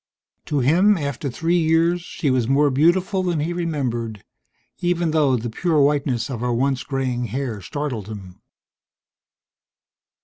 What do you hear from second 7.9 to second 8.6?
him.